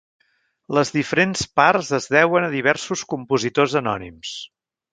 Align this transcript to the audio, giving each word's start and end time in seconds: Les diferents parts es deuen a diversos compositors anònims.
Les 0.77 0.91
diferents 0.95 1.43
parts 1.61 1.91
es 1.99 2.09
deuen 2.15 2.47
a 2.47 2.51
diversos 2.55 3.07
compositors 3.15 3.79
anònims. 3.85 4.37